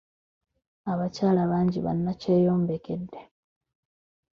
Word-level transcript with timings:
Abakyala 0.91 1.41
bangi 1.51 1.79
bannakyeyombekedde. 1.85 3.19